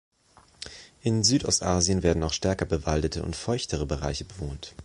In 1.03 1.23
Südostasien 1.23 2.01
werden 2.01 2.23
auch 2.23 2.33
stärker 2.33 2.65
bewaldete 2.65 3.21
und 3.21 3.35
feuchtere 3.35 3.85
Bereiche 3.85 4.25
bewohnt. 4.25 4.73